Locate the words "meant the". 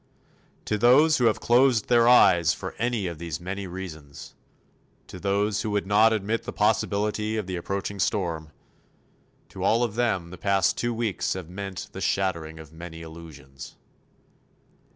11.51-12.01